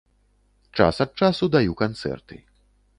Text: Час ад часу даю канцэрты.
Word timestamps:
Час 0.79 1.03
ад 1.05 1.11
часу 1.23 1.51
даю 1.57 1.73
канцэрты. 1.85 2.35